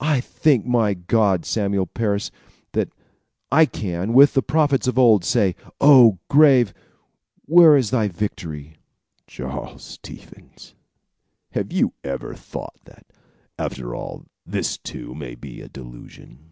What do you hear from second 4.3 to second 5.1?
the prophets of